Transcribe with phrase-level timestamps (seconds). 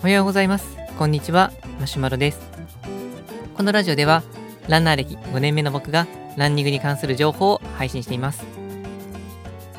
[0.00, 0.76] おはようございます。
[0.98, 1.52] こんにちは。
[1.78, 2.40] マシュマロです。
[3.56, 4.24] このラジオでは
[4.68, 8.44] ランナー歴5年目の僕がランニングに関する情報を配信しています。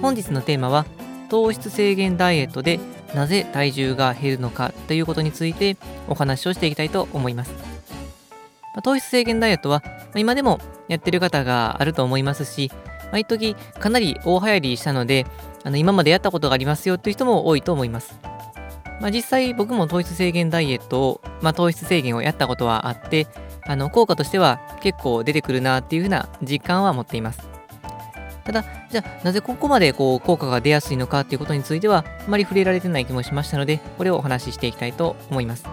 [0.02, 0.86] 本日のテーマは
[1.30, 2.80] 糖質制限ダイエットで
[3.14, 5.76] なぜ体重が減るのかということについて
[6.08, 7.54] お話をしていきたいと思います。
[8.84, 9.84] 糖質制限ダイエットは
[10.16, 12.72] 今でもやってる方があると思いますし
[13.12, 15.26] まあ、一時かなり大流行りしたので、
[15.64, 18.20] あの今までやったことがありますよっていう人も多いと思います。
[19.00, 23.28] まあ、実際僕も糖質制限ダイエットを、まあ、糖質制限をやったことはあって、
[23.66, 27.48] あの効果としては結構出てくるなっていうふうな実感は持っています。
[28.46, 35.66] ただ、じゃあなぜここまでこう効果が出やすいのかっていうことについてはあまり触れられてない気もしましたので、これをお話ししていきたいと思います。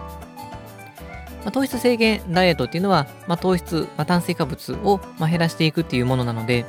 [1.45, 6.65] まあ、糖質制限ダイエットっていうのは、まあ、糖質、まあ、炭水化物をま減らしていくっていうものなので、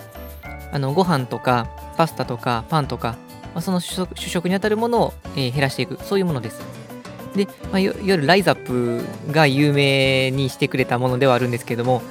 [0.73, 3.17] あのご飯とかパスタとかパンとか、
[3.55, 6.61] まあ、その主食にあたるものを、えー、減らしていく、そういうものです。
[7.35, 12.03] で、まあ、いわゆるライザップが有名にしてくれたものではあるんですけども、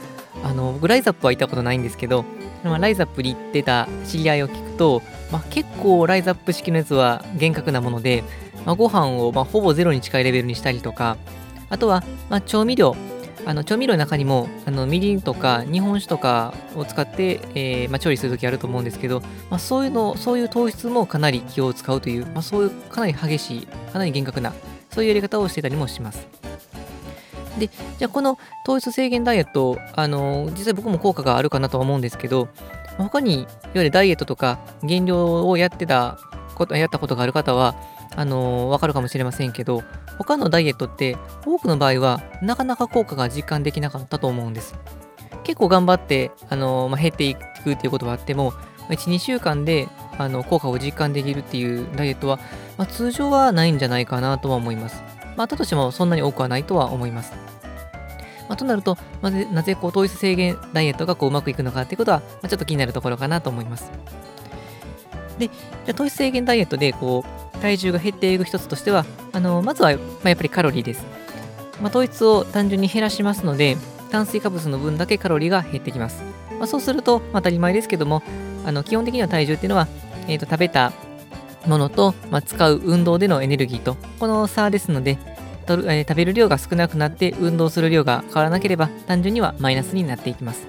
[0.43, 2.25] あの僕、ライザップは行ったことないんですけど、
[2.63, 5.01] まあ、ライザップに行ってた知り合いを聞くと、
[5.31, 8.23] まあ、結構ライザップ式のやつは厳格なもので、
[8.65, 11.17] まあ、ご飯をまほぼゼロに近いレベルにしたりとか、
[11.69, 12.95] あとはま調味料、
[13.45, 24.53] あの調味料の中にもあのみりんとか日本酒とかを使って、えー、まあ、調理するときあると思うんですけど、まあ、そういうの、そういう糖質もかなり気を使うという、まあ、そういうかなり激しい、かなり厳格な、
[24.89, 26.27] そういうやり方をしてたりもします。
[27.59, 32.49] で、じゃあこの糖質制限ダイエット、あの実際僕も効果があるかなとは思うんですけど、
[32.97, 36.17] 他にいわゆるダイエットとか減量をやってた
[36.55, 37.75] こと、やったことがある方は、
[38.15, 39.83] あのー、わかるかもしれませんけど、
[40.17, 44.75] 他のダイエットって多くの場合はなかなか効果が実感できなかったと思うんです。
[45.43, 48.53] 結構頑張って、あの、まあ、減っていくっていうことはあっても、
[48.89, 52.39] 1、2週間であの効果を実感できるっていうダイエットは、
[52.77, 55.01] まあ、通常はないんじゃないかなとは思います。
[55.35, 57.33] まあ、あったとしてもそんなに多くはないとは思います。
[58.47, 63.91] まあ、となると、まずなぜこう糖質制限ダイエットがこううまくいくのかっていうことは、まあ、ちょっと気になるところかなと思います。
[65.39, 65.49] で、
[65.85, 71.03] じゃ糖質制限ダイエットでこう体重が減っていく一つとしては、あのまずは、まあ、やっぱりカロリーです。
[71.81, 73.75] まあ、糖質を単純に減らしますので、
[74.11, 76.21] 炭水化物の分だけカロリーが減ってきます。
[76.59, 78.21] まあ、そうすると、まあ、当たり前ですけども、
[78.67, 79.87] あの基本的には体重っていうのは、
[80.27, 80.93] えー、と食べた
[81.65, 85.17] ものと、まあ、使う運動でのエネルギーと、この差ですので、
[85.65, 90.67] とるえー、食べる量が少なくなって運動する量が変わらなければ単純にはマイナスになっていきます。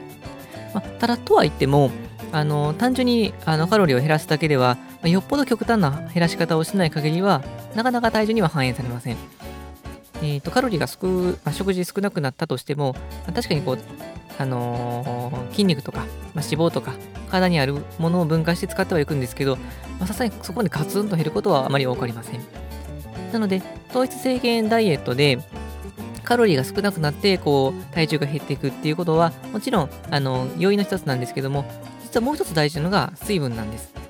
[0.73, 1.91] まあ、ただとは言っても、
[2.33, 7.43] あの単純にあのカロリーを減らすだけでは、まよっぽど極端な減らし方をしない限りは、
[7.75, 9.17] なかなか体重には反映されません。
[10.23, 12.95] えーと、カロリーが少、まあ、食事少なくなったとしても、
[13.27, 13.79] まあ、確かにこう、
[14.39, 16.01] あのー、筋肉とか、
[16.35, 16.95] まあ、脂肪とか、
[17.31, 19.59] 体にあるものを分解して使ってはいくんですけど、
[20.01, 22.41] さすがにそこまでガツンと減ることはあまり多くありません。
[23.33, 25.39] なので、糖質制限ダイエットで、
[26.23, 31.65] カロリーが少なくなって、こう、体重が減っていくっていうことは、もちろん、あの、要因の一つなんですけども、
[32.03, 34.06] 実はもう一つ大事なのが水分なんです。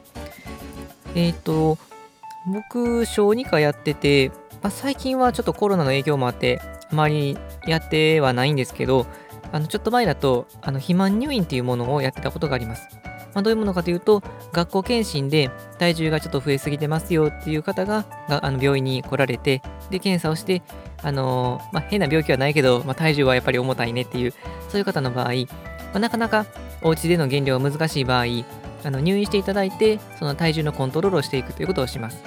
[1.17, 1.79] えっ、ー、と、
[2.47, 4.29] 僕、小児科やってて、
[4.63, 6.61] まあ、最近はちょっとコロナの影響もあって、
[6.93, 9.07] あまりやってはないんですけど、
[9.51, 12.87] あのちょっと前だと、あの肥満入院っていうものをやってたことがあります。
[13.35, 14.23] まあ、どういうものかというと、
[14.53, 20.63] 学校検診で体重がちょっと増えすぎてますよっていう方ががあの病院に来られて、で、検査をして、
[21.03, 24.35] あのー、まあ、変な病気はないけど、まあ、体重はやっぱり重たいねっていう、
[24.69, 25.33] そういう方の場合、
[25.95, 26.47] ま、なかなか
[26.83, 28.25] お家での減量が難しい場合、
[28.87, 32.23] あの入院していただいて、その体重のコントロールをしていくということをします。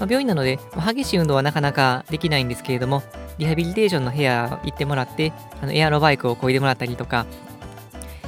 [0.00, 3.02] まあ、病院なので、まあ、激しい運動はなかなかできないんですけれども、
[3.36, 7.26] リハビリテーションの部屋行ってもらって、あのエアロバイクを漕いでもらったりとか、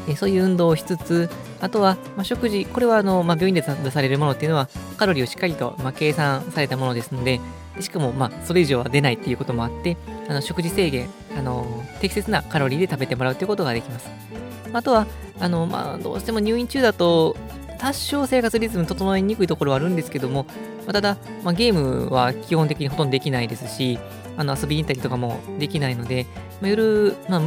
[0.06, 1.30] えそういう運動をしつつ、
[1.60, 4.68] あとは、まあ、食事、これはあの、まあ、病院で出されるものっていうのは、
[4.98, 7.40] カロリーをしっかりと、ま計算されたものですので、
[7.80, 9.96] しかも、まあ、それ以上は出ないっていうこともあって、
[10.28, 14.45] あの食事制限、あの適切なカロリーで食べてもらうということができます。
[14.72, 15.06] あとは、
[15.40, 17.36] あの、まあ、どうしても入院中だと、
[17.78, 20.44] 多少生活リズム整えにくいところはあるんですけども、
[20.86, 23.98] まあ、ただ、まあ、ゲームは基本的にほとんどできないですし、
[24.36, 26.26] あの遊びに行ったりとかもできないので、
[26.60, 27.42] まあ、夜、まあ、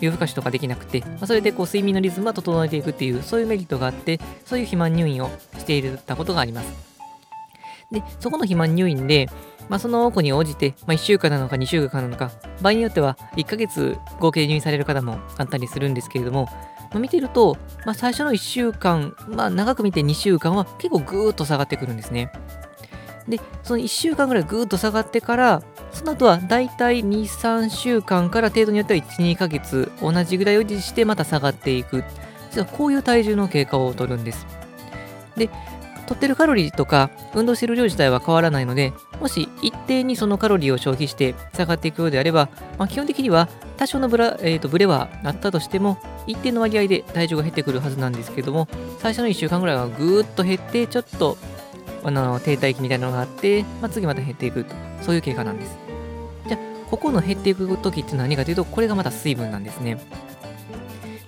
[0.00, 6.72] 夜更かしとかできなくて、まあ、それでこう睡眠のリズムは整えていくっていう、そういうメリットがあって、そういう肥満入院をしていたことがあります。
[7.90, 9.28] で、そこの肥満入院で、
[9.68, 12.30] まあ、その子に応じて、まあ、1週間なのか2週間なのか、
[12.62, 16.46] 場合によっては1ヶ月合計入院される方もあったりするんですけれども、
[16.90, 22.30] まあ、見てると、まあ、最初の1週間、まあ、長く見て2週間は結構ぐーっと下がってくるんですね。
[23.28, 25.62] で、その1週間ぐらいぐーっと下がってから、
[25.92, 32.04] その後はだいたい2、3週間から程度によっては1、2ヶ月同じぐらいを維持してまた下がっていく。
[32.50, 34.46] 実はこういう体重の経過をとるんです。
[35.36, 35.48] で、
[36.06, 38.92] 取ってるカロリーとか運動してる量自体は変わらないので、
[39.24, 43.48] もし一定にそのカロリーを消費して下がっていくようであれば、まあ、基本的には
[43.78, 48.68] 多少のブラ、えー、とブレはあったとしても、一定の割合で体重が減ってくるはずなんですけども、
[48.98, 51.38] 最初の1週間ぐらいはぐーっと減って、ちょっと
[52.04, 55.74] あの停滞期みたいなのがあって、まあ、次また減っていくと、そういう経過なんです。
[56.46, 56.60] じゃあ、
[56.90, 59.96] ここの減っていく時っていうのは何かというと、これがまた水分なんですね。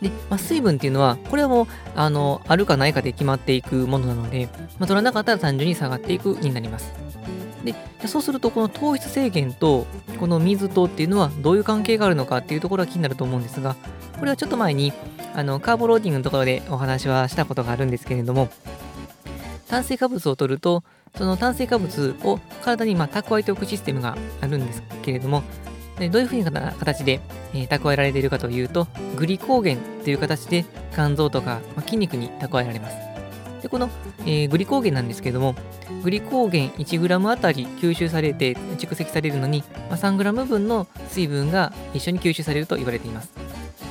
[0.02, 7.05] で、まあ、水分っていうのは、これはもう、あの、あるかないかで決まっていくものなので、まあ、取らなかったら単純に下がっていくになります。
[7.64, 7.74] で、
[8.06, 9.86] そうすると、この糖質制限と、
[10.18, 13.76] この水とっていうのはどういう関係があるのかっていうところが気になると思うんですが、
[14.18, 14.92] これはちょっと前に、
[15.34, 18.48] あの、カーボローディングのところでお話はしたことがあるんですけれども、
[19.68, 20.84] 炭水化物を取ると、
[21.16, 25.42] その炭水化物を体にま蓄えておくシステムがあるんですけれども、
[25.98, 27.20] でどういうふうな形で、
[27.54, 28.86] えー、蓄えられているかというと、
[29.16, 30.64] グリコーゲンという形で
[30.94, 33.05] 肝臓とか、まあ、筋肉に蓄えられます。
[33.66, 33.90] でこの、
[34.20, 35.56] えー、グリコーゲンなんですけども、
[36.04, 43.32] グリコーゲン 1g あたり吸収されて蓄積されるのに、まあ、3g 分の水分が一緒に吸収されると言われています。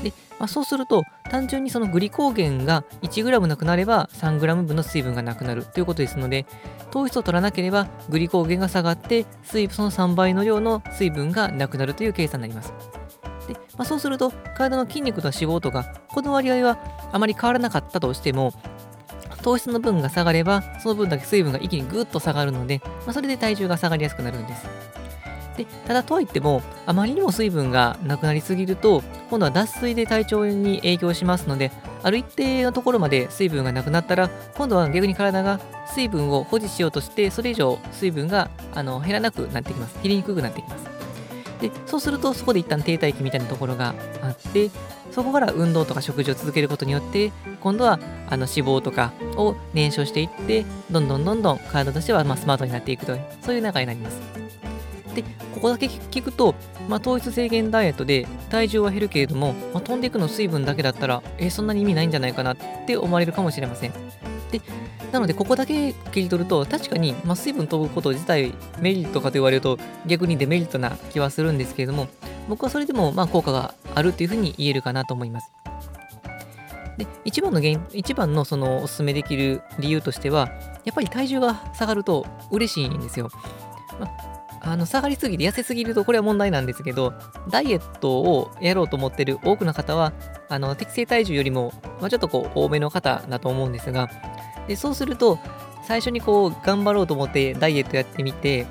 [0.01, 6.45] で、まあ、そうすると、単純にそのグリコーゲンが 1g なくなれば 3g 分の水分がなくなるということですので、
[6.89, 12.73] 糖質を取らなければグリコーゲンが下がって水その3倍の量の水分がなくなるという計算になります。
[13.49, 16.79] でまあ、そうすると体の筋肉と脂肪とかこの割合は
[17.11, 18.53] あまり変わらなかったとしても
[19.45, 24.65] 糖質の分が下がればその分だけ水分が一気にぐっと下がるので、まあ、それで体重が下がりやすくなるんです。
[25.55, 31.71] でただとはいってもあまりにも水分がなくなりすぎると今度は脱水で体調に影響しますので
[32.03, 35.61] ある一定のところまで水分がなくなったら今度は逆に体が
[35.93, 40.95] 水分を保持しようとしてそれ以上水分があの減らなくなってきます減りにくくなってきます
[41.61, 44.71] でそうするとそこで一旦停滞期みたいなところがあって
[45.11, 47.31] そこから運動とか食事を続けることによって
[47.61, 54.45] 今度はあの脂肪とかを燃焼していってどんどんどんどん体としてはまスマートになっていくというそういう流れになります
[55.15, 55.23] で、
[55.53, 56.53] ここだけ聞くと、
[56.87, 63.93] まあ、糖質制限ダイエットで体重は減るけれども、まあ、飛んでいくの水分だけだったら、え、そんなに意味ないんじゃないかなって思われるかもしれません。
[64.51, 64.61] で、
[65.11, 72.07] なので、ここだけ切り取ると、確かに、まあ、水分飛ぶこと自体メリットかと言われると逆にデメリットな気はするんですけれども、
[72.49, 75.54] 僕はそれでもまあ効果があるというふうに言えるかなと思います。
[76.97, 80.49] で一番の原因一番のそのおすすめできる理由としては、
[80.85, 83.29] やっぱり体重が下がると嬉しいんですよ。
[83.99, 84.07] ま
[84.71, 87.13] あ、の下がりすぎて痩せすぎるとこれは問題なんですけど、
[87.49, 90.13] ダイエットをやろうと思ってる多くの方は、
[90.49, 94.09] あの適正体重よりも、まあ、ちょっとこう多めの方だと思うんですが、
[94.67, 95.39] でそうすると、
[95.83, 98.65] 最初にこう頑張ろうと思ってダイエットやってみて、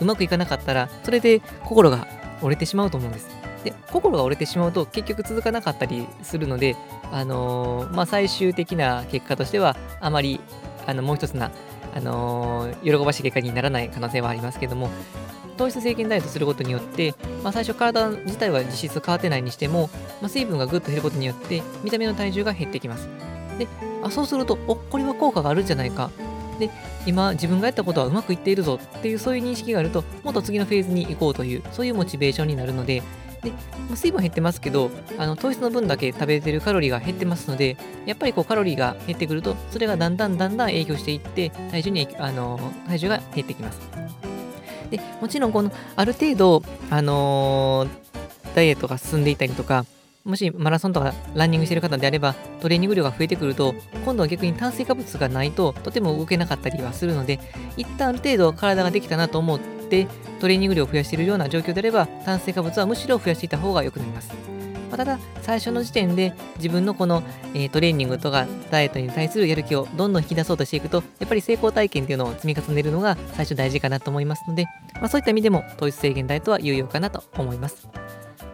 [0.00, 2.06] うまくいかなかったら、それで心が
[2.40, 3.28] 折れてしまうと思うんです。
[3.64, 6.76] で、心が折れてしまうと結局続かなかったりするので、
[7.10, 10.40] あのー、まあ、最終的な結果としては、あまり、
[10.86, 11.50] あの、もう一つな、
[11.94, 14.90] あのー、喜ばしい結果にならない可能性はありますけども、
[15.56, 19.88] 糖質制限ダイエットすることによって、まあ、最初体自体は実質変わってないにしても、
[20.20, 23.08] まあ、水分がぐっと減ることによって見た目の体重が減ってきます。
[23.58, 23.68] で、
[24.02, 26.10] あそうすると、おこれは効果があるんじゃないか。
[26.58, 26.70] で、
[27.06, 33.02] 今自分がやったことはうまくいっているぞっていうそういう認識があると、もっと次のフェーズに行こうという、そういうモチベーションになるので、
[33.44, 33.52] で、
[33.94, 37.76] 水分減ってますけど、あの糖質の分だけ食べてるカロリーが減ってますので、
[38.06, 42.58] やっぱりこうカロリーが減ってくると、それがだんだんだんだん影響していって、体重にあの
[42.88, 43.80] 体重が減ってきます。
[44.90, 49.84] でもちろんこのある程度、あのー、ダイエットが進んでいたりとか
[50.24, 53.74] もしマラソンとかランニングしてる方であればトレーニング量が増えてくると
[54.04, 57.40] 今度は逆に炭水化物がないととても動けなかったりはするので
[57.76, 60.06] 一旦ある程度体ができたなと思って
[60.40, 64.32] トレーニング量を増やしているような状況であれば炭水化物はむしろ増やしていた方が良くなります。
[64.94, 77.88] まあ、ただ、最初の時点で自分のこの、えー、トレーニングとかダイエットに対するやる気をどんどん引き出そうとしていくと、やっぱり成功体験っていうのを積み重ねるのが最初大事かなと思いますので、まあ、そういった意味でも糖質制限ダイエットは有用かなと思います。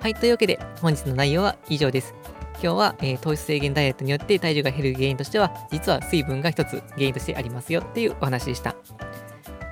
[0.00, 2.14] はい、というわけで本日の内容は以上です。
[2.62, 8.76] 今日は、えー、糖質制限ダイエットによって体重が減る原因としては、実は水分が一つ原因としてありますよっていうお話でした。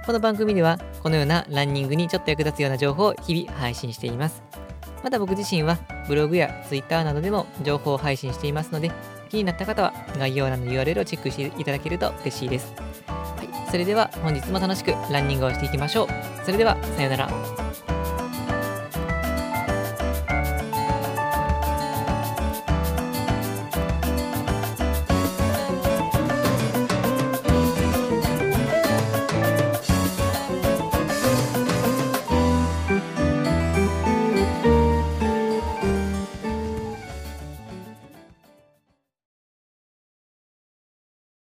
[0.09, 4.43] この番組では、このようなランニングにちょっと役立つような情報を日々配信しています。
[5.05, 5.77] また僕自身は
[6.09, 8.91] ブログや Twitter などでも情報を配信していますので、
[9.29, 12.73] 気になった方は概要欄の URL をチェックしていただけると嬉しいです。
[13.07, 16.09] はい、それでは本日も楽しくランニングをしていきましょう。
[16.43, 17.68] それでは、さようなら。